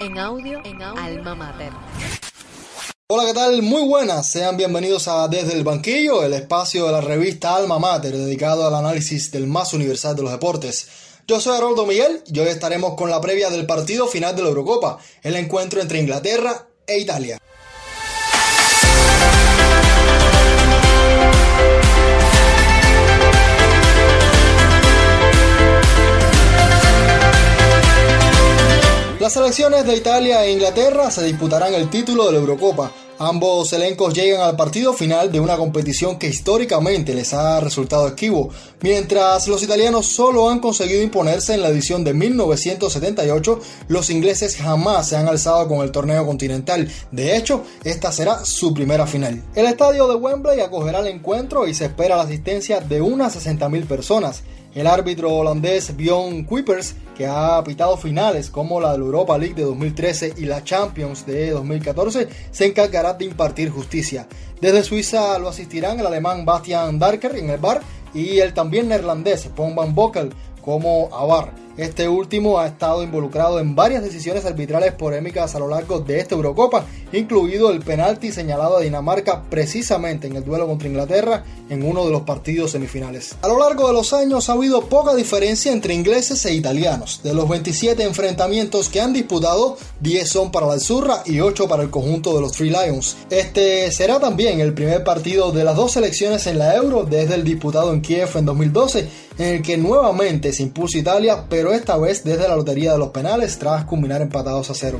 En 0.00 0.16
audio, 0.16 0.60
en 0.64 0.80
audio, 0.80 1.02
Alma 1.02 1.34
Mater. 1.34 1.72
Hola, 3.08 3.24
¿qué 3.26 3.34
tal? 3.34 3.62
Muy 3.62 3.82
buenas. 3.82 4.30
Sean 4.30 4.56
bienvenidos 4.56 5.08
a 5.08 5.26
Desde 5.26 5.54
el 5.54 5.64
Banquillo, 5.64 6.22
el 6.22 6.34
espacio 6.34 6.86
de 6.86 6.92
la 6.92 7.00
revista 7.00 7.56
Alma 7.56 7.80
Mater 7.80 8.16
dedicado 8.16 8.64
al 8.64 8.76
análisis 8.76 9.32
del 9.32 9.48
más 9.48 9.72
universal 9.72 10.14
de 10.14 10.22
los 10.22 10.30
deportes. 10.30 10.88
Yo 11.26 11.40
soy 11.40 11.56
Haroldo 11.56 11.84
Miguel 11.84 12.22
y 12.26 12.38
hoy 12.38 12.46
estaremos 12.46 12.94
con 12.94 13.10
la 13.10 13.20
previa 13.20 13.50
del 13.50 13.66
partido 13.66 14.06
final 14.06 14.36
de 14.36 14.42
la 14.42 14.48
Eurocopa, 14.50 14.98
el 15.22 15.34
encuentro 15.34 15.80
entre 15.80 15.98
Inglaterra 15.98 16.68
e 16.86 16.98
Italia. 16.98 17.38
Selecciones 29.48 29.86
de 29.86 29.96
Italia 29.96 30.44
e 30.44 30.52
Inglaterra 30.52 31.10
se 31.10 31.24
disputarán 31.24 31.72
el 31.72 31.88
título 31.88 32.26
de 32.26 32.32
la 32.32 32.38
Eurocopa. 32.38 32.92
Ambos 33.18 33.72
elencos 33.72 34.12
llegan 34.12 34.42
al 34.42 34.56
partido 34.56 34.92
final 34.92 35.32
de 35.32 35.40
una 35.40 35.56
competición 35.56 36.18
que 36.18 36.28
históricamente 36.28 37.14
les 37.14 37.32
ha 37.32 37.58
resultado 37.58 38.08
esquivo, 38.08 38.50
mientras 38.82 39.48
los 39.48 39.62
italianos 39.62 40.04
solo 40.04 40.50
han 40.50 40.58
conseguido 40.58 41.02
imponerse 41.02 41.54
en 41.54 41.62
la 41.62 41.68
edición 41.68 42.04
de 42.04 42.12
1978, 42.12 43.58
los 43.88 44.10
ingleses 44.10 44.54
jamás 44.54 45.08
se 45.08 45.16
han 45.16 45.28
alzado 45.28 45.66
con 45.66 45.78
el 45.78 45.92
torneo 45.92 46.26
continental. 46.26 46.86
De 47.10 47.34
hecho, 47.34 47.62
esta 47.84 48.12
será 48.12 48.44
su 48.44 48.74
primera 48.74 49.06
final. 49.06 49.42
El 49.54 49.64
estadio 49.64 50.08
de 50.08 50.16
Wembley 50.16 50.60
acogerá 50.60 50.98
el 50.98 51.06
encuentro 51.06 51.66
y 51.66 51.72
se 51.72 51.86
espera 51.86 52.16
la 52.16 52.24
asistencia 52.24 52.80
de 52.80 53.00
unas 53.00 53.34
60.000 53.34 53.86
personas. 53.86 54.42
El 54.74 54.86
árbitro 54.86 55.34
holandés 55.34 55.96
Bjorn 55.96 56.44
Kuipers, 56.44 56.94
que 57.16 57.26
ha 57.26 57.62
pitado 57.64 57.96
finales 57.96 58.50
como 58.50 58.80
la 58.80 58.92
de 58.92 58.98
Europa 58.98 59.38
League 59.38 59.54
de 59.54 59.62
2013 59.62 60.34
y 60.36 60.44
la 60.44 60.62
Champions 60.62 61.24
de 61.26 61.50
2014, 61.50 62.28
se 62.50 62.66
encargará 62.66 63.14
de 63.14 63.24
impartir 63.24 63.70
justicia. 63.70 64.28
Desde 64.60 64.84
Suiza 64.84 65.38
lo 65.38 65.48
asistirán 65.48 65.98
el 65.98 66.06
alemán 66.06 66.44
Bastian 66.44 66.98
Darker 66.98 67.36
en 67.36 67.50
el 67.50 67.58
bar 67.58 67.80
y 68.12 68.38
el 68.38 68.54
también 68.54 68.88
neerlandés 68.88 69.46
Pon 69.54 69.74
van 69.74 69.94
Bockel 69.94 70.30
como 70.68 71.08
Avar. 71.14 71.54
Este 71.78 72.08
último 72.08 72.58
ha 72.58 72.66
estado 72.66 73.04
involucrado 73.04 73.60
en 73.60 73.76
varias 73.76 74.02
decisiones 74.02 74.44
arbitrales 74.44 74.92
polémicas 74.92 75.54
a 75.54 75.60
lo 75.60 75.68
largo 75.68 76.00
de 76.00 76.18
esta 76.18 76.34
Eurocopa, 76.34 76.84
incluido 77.12 77.70
el 77.70 77.80
penalti 77.80 78.32
señalado 78.32 78.76
a 78.76 78.80
Dinamarca 78.80 79.44
precisamente 79.48 80.26
en 80.26 80.34
el 80.34 80.44
duelo 80.44 80.66
contra 80.66 80.88
Inglaterra 80.88 81.44
en 81.70 81.84
uno 81.84 82.04
de 82.04 82.10
los 82.10 82.22
partidos 82.22 82.72
semifinales. 82.72 83.36
A 83.42 83.48
lo 83.48 83.60
largo 83.60 83.86
de 83.86 83.92
los 83.92 84.12
años 84.12 84.48
ha 84.48 84.54
habido 84.54 84.88
poca 84.88 85.14
diferencia 85.14 85.72
entre 85.72 85.94
ingleses 85.94 86.44
e 86.46 86.52
italianos. 86.52 87.20
De 87.22 87.32
los 87.32 87.48
27 87.48 88.02
enfrentamientos 88.02 88.88
que 88.88 89.00
han 89.00 89.12
disputado, 89.12 89.76
10 90.00 90.28
son 90.28 90.50
para 90.50 90.66
la 90.66 90.74
Azzurra 90.74 91.22
y 91.26 91.38
8 91.38 91.68
para 91.68 91.84
el 91.84 91.90
conjunto 91.90 92.34
de 92.34 92.40
los 92.40 92.52
Three 92.52 92.70
Lions. 92.70 93.16
Este 93.30 93.92
será 93.92 94.18
también 94.18 94.58
el 94.58 94.74
primer 94.74 95.04
partido 95.04 95.52
de 95.52 95.62
las 95.62 95.76
dos 95.76 95.92
selecciones 95.92 96.48
en 96.48 96.58
la 96.58 96.74
Euro 96.74 97.04
desde 97.04 97.36
el 97.36 97.44
disputado 97.44 97.92
en 97.92 98.00
Kiev 98.00 98.30
en 98.34 98.46
2012, 98.46 99.08
en 99.38 99.46
el 99.46 99.62
que 99.62 99.76
nuevamente 99.76 100.52
se 100.58 100.64
impuso 100.64 100.98
Italia, 100.98 101.44
pero 101.48 101.72
esta 101.72 101.96
vez 101.98 102.24
desde 102.24 102.48
la 102.48 102.56
lotería 102.56 102.90
de 102.90 102.98
los 102.98 103.10
penales 103.10 103.60
tras 103.60 103.84
culminar 103.84 104.22
empatados 104.22 104.68
a 104.70 104.74
cero. 104.74 104.98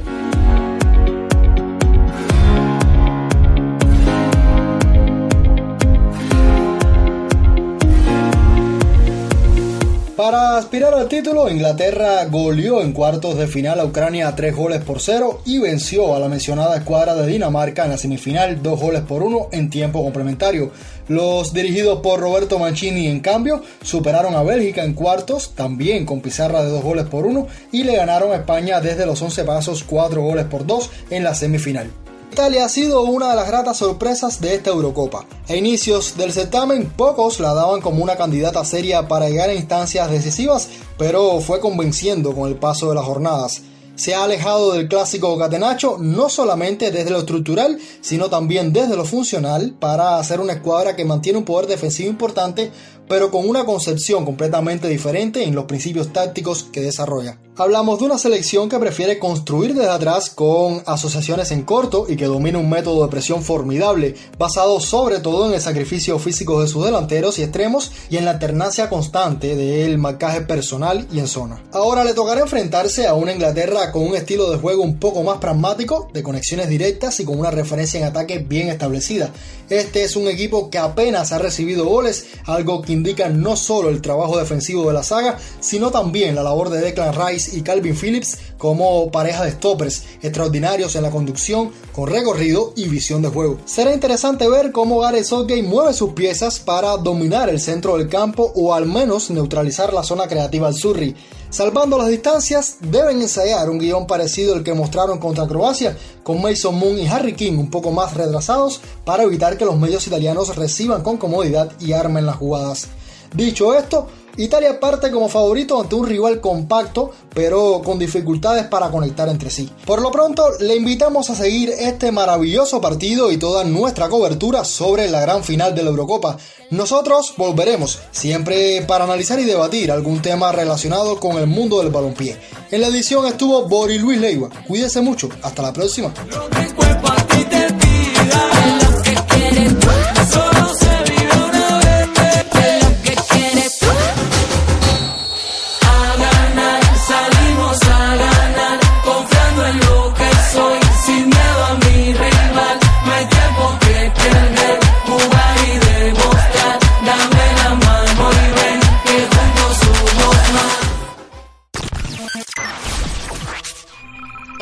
Para 10.18 10.56
aspirar 10.56 10.94
al 10.94 11.06
título, 11.06 11.48
Inglaterra 11.48 12.24
goleó 12.24 12.82
en 12.82 12.90
cuartos 12.90 13.38
de 13.38 13.46
final 13.46 13.78
a 13.78 13.84
Ucrania 13.84 14.26
a 14.26 14.34
3 14.34 14.52
goles 14.52 14.82
por 14.82 15.00
0 15.00 15.42
y 15.44 15.60
venció 15.60 16.12
a 16.12 16.18
la 16.18 16.28
mencionada 16.28 16.76
escuadra 16.76 17.14
de 17.14 17.28
Dinamarca 17.28 17.84
en 17.84 17.92
la 17.92 17.98
semifinal 17.98 18.60
2 18.60 18.80
goles 18.80 19.02
por 19.02 19.22
1 19.22 19.50
en 19.52 19.70
tiempo 19.70 20.02
complementario. 20.02 20.72
Los 21.06 21.52
dirigidos 21.52 22.00
por 22.00 22.18
Roberto 22.18 22.58
Mancini, 22.58 23.06
en 23.06 23.20
cambio, 23.20 23.62
superaron 23.80 24.34
a 24.34 24.42
Bélgica 24.42 24.82
en 24.82 24.94
cuartos, 24.94 25.54
también 25.54 26.04
con 26.04 26.20
pizarra 26.20 26.64
de 26.64 26.70
2 26.70 26.82
goles 26.82 27.04
por 27.04 27.24
1, 27.24 27.46
y 27.70 27.84
le 27.84 27.94
ganaron 27.94 28.32
a 28.32 28.38
España 28.38 28.80
desde 28.80 29.06
los 29.06 29.22
11 29.22 29.44
pasos 29.44 29.84
4 29.84 30.20
goles 30.20 30.46
por 30.46 30.66
2 30.66 30.90
en 31.10 31.22
la 31.22 31.36
semifinal. 31.36 31.92
Italia 32.30 32.66
ha 32.66 32.68
sido 32.68 33.02
una 33.02 33.30
de 33.30 33.36
las 33.36 33.48
gratas 33.48 33.78
sorpresas 33.78 34.40
de 34.40 34.54
esta 34.54 34.70
Eurocopa. 34.70 35.26
A 35.48 35.56
inicios 35.56 36.16
del 36.16 36.32
certamen, 36.32 36.88
pocos 36.90 37.40
la 37.40 37.54
daban 37.54 37.80
como 37.80 38.02
una 38.02 38.16
candidata 38.16 38.64
seria 38.64 39.08
para 39.08 39.28
llegar 39.28 39.50
a 39.50 39.54
instancias 39.54 40.10
decisivas, 40.10 40.68
pero 40.98 41.40
fue 41.40 41.58
convenciendo 41.58 42.34
con 42.34 42.48
el 42.48 42.56
paso 42.56 42.90
de 42.90 42.94
las 42.94 43.04
jornadas. 43.04 43.62
Se 43.96 44.14
ha 44.14 44.22
alejado 44.22 44.74
del 44.74 44.86
clásico 44.86 45.36
catenacho 45.36 45.96
no 45.98 46.28
solamente 46.28 46.92
desde 46.92 47.10
lo 47.10 47.18
estructural, 47.18 47.78
sino 48.00 48.28
también 48.28 48.72
desde 48.72 48.94
lo 48.94 49.04
funcional 49.04 49.74
para 49.80 50.18
hacer 50.18 50.38
una 50.38 50.52
escuadra 50.52 50.94
que 50.94 51.04
mantiene 51.04 51.38
un 51.38 51.44
poder 51.44 51.66
defensivo 51.66 52.08
importante, 52.08 52.70
pero 53.08 53.32
con 53.32 53.48
una 53.48 53.64
concepción 53.64 54.24
completamente 54.24 54.86
diferente 54.86 55.42
en 55.42 55.54
los 55.54 55.64
principios 55.64 56.12
tácticos 56.12 56.62
que 56.62 56.82
desarrolla. 56.82 57.40
Hablamos 57.60 57.98
de 57.98 58.04
una 58.04 58.18
selección 58.18 58.68
que 58.68 58.78
prefiere 58.78 59.18
construir 59.18 59.74
desde 59.74 59.90
atrás 59.90 60.30
con 60.30 60.80
asociaciones 60.86 61.50
en 61.50 61.64
corto 61.64 62.06
y 62.08 62.14
que 62.14 62.26
domina 62.26 62.60
un 62.60 62.70
método 62.70 63.02
de 63.02 63.10
presión 63.10 63.42
formidable, 63.42 64.14
basado 64.38 64.78
sobre 64.78 65.18
todo 65.18 65.48
en 65.48 65.54
el 65.54 65.60
sacrificio 65.60 66.20
físico 66.20 66.62
de 66.62 66.68
sus 66.68 66.84
delanteros 66.84 67.36
y 67.36 67.42
extremos 67.42 67.90
y 68.10 68.16
en 68.16 68.26
la 68.26 68.30
alternancia 68.30 68.88
constante 68.88 69.56
del 69.56 69.98
marcaje 69.98 70.42
personal 70.42 71.08
y 71.12 71.18
en 71.18 71.26
zona. 71.26 71.60
Ahora 71.72 72.04
le 72.04 72.14
tocará 72.14 72.42
enfrentarse 72.42 73.08
a 73.08 73.14
una 73.14 73.32
Inglaterra 73.32 73.90
con 73.90 74.06
un 74.06 74.14
estilo 74.14 74.52
de 74.52 74.58
juego 74.58 74.84
un 74.84 75.00
poco 75.00 75.24
más 75.24 75.38
pragmático, 75.38 76.10
de 76.14 76.22
conexiones 76.22 76.68
directas 76.68 77.18
y 77.18 77.24
con 77.24 77.40
una 77.40 77.50
referencia 77.50 77.98
en 77.98 78.06
ataque 78.06 78.38
bien 78.38 78.68
establecida. 78.68 79.32
Este 79.68 80.04
es 80.04 80.14
un 80.14 80.28
equipo 80.28 80.70
que 80.70 80.78
apenas 80.78 81.32
ha 81.32 81.38
recibido 81.38 81.86
goles, 81.86 82.28
algo 82.46 82.82
que 82.82 82.92
indica 82.92 83.28
no 83.28 83.56
solo 83.56 83.88
el 83.88 84.00
trabajo 84.00 84.38
defensivo 84.38 84.86
de 84.86 84.94
la 84.94 85.02
saga, 85.02 85.38
sino 85.58 85.90
también 85.90 86.36
la 86.36 86.44
labor 86.44 86.70
de 86.70 86.80
Declan 86.80 87.14
Rice 87.14 87.47
y 87.54 87.62
Calvin 87.62 87.96
Phillips 87.96 88.38
como 88.58 89.10
pareja 89.10 89.44
de 89.44 89.52
stoppers 89.52 90.04
extraordinarios 90.22 90.96
en 90.96 91.02
la 91.02 91.10
conducción, 91.10 91.70
con 91.92 92.08
recorrido 92.08 92.72
y 92.76 92.88
visión 92.88 93.22
de 93.22 93.28
juego. 93.28 93.58
Será 93.64 93.92
interesante 93.92 94.48
ver 94.48 94.72
cómo 94.72 95.00
Gareth 95.00 95.24
Southgate 95.24 95.62
mueve 95.62 95.92
sus 95.94 96.12
piezas 96.12 96.60
para 96.60 96.96
dominar 96.96 97.48
el 97.48 97.60
centro 97.60 97.96
del 97.96 98.08
campo 98.08 98.52
o 98.54 98.74
al 98.74 98.86
menos 98.86 99.30
neutralizar 99.30 99.92
la 99.92 100.02
zona 100.02 100.26
creativa 100.26 100.68
al 100.68 100.74
Surrey. 100.74 101.14
Salvando 101.50 101.96
las 101.96 102.08
distancias, 102.08 102.76
deben 102.80 103.22
ensayar 103.22 103.70
un 103.70 103.78
guion 103.78 104.06
parecido 104.06 104.54
al 104.54 104.62
que 104.62 104.74
mostraron 104.74 105.18
contra 105.18 105.46
Croacia, 105.46 105.96
con 106.22 106.42
Mason 106.42 106.74
Moon 106.74 106.98
y 106.98 107.06
Harry 107.06 107.34
King 107.34 107.58
un 107.58 107.70
poco 107.70 107.90
más 107.90 108.12
retrasados 108.12 108.82
para 109.04 109.22
evitar 109.22 109.56
que 109.56 109.64
los 109.64 109.78
medios 109.78 110.06
italianos 110.06 110.56
reciban 110.56 111.02
con 111.02 111.16
comodidad 111.16 111.72
y 111.80 111.92
armen 111.92 112.26
las 112.26 112.36
jugadas. 112.36 112.88
Dicho 113.34 113.74
esto, 113.74 114.08
Italia 114.38 114.78
parte 114.78 115.10
como 115.10 115.28
favorito 115.28 115.80
ante 115.80 115.96
un 115.96 116.06
rival 116.06 116.40
compacto, 116.40 117.10
pero 117.34 117.82
con 117.84 117.98
dificultades 117.98 118.66
para 118.66 118.88
conectar 118.88 119.28
entre 119.28 119.50
sí. 119.50 119.68
Por 119.84 120.00
lo 120.00 120.12
pronto, 120.12 120.44
le 120.60 120.76
invitamos 120.76 121.28
a 121.28 121.34
seguir 121.34 121.70
este 121.70 122.12
maravilloso 122.12 122.80
partido 122.80 123.32
y 123.32 123.36
toda 123.36 123.64
nuestra 123.64 124.08
cobertura 124.08 124.64
sobre 124.64 125.10
la 125.10 125.20
gran 125.20 125.42
final 125.42 125.74
de 125.74 125.82
la 125.82 125.90
Eurocopa. 125.90 126.36
Nosotros 126.70 127.34
volveremos, 127.36 127.98
siempre 128.12 128.82
para 128.82 129.04
analizar 129.04 129.40
y 129.40 129.44
debatir 129.44 129.90
algún 129.90 130.22
tema 130.22 130.52
relacionado 130.52 131.18
con 131.18 131.36
el 131.36 131.48
mundo 131.48 131.80
del 131.80 131.90
balompié. 131.90 132.36
En 132.70 132.80
la 132.80 132.86
edición 132.86 133.26
estuvo 133.26 133.68
Boris 133.68 134.00
Luis 134.00 134.20
Leiva. 134.20 134.50
Cuídense 134.68 135.00
mucho, 135.00 135.28
hasta 135.42 135.62
la 135.62 135.72
próxima. 135.72 136.14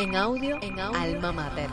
En 0.06 0.14
audio, 0.14 0.56
en 0.62 0.78
audio, 0.78 1.00
Alma 1.00 1.32
Mater. 1.32 1.68